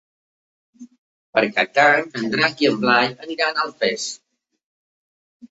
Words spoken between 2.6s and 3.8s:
i en Blai aniran a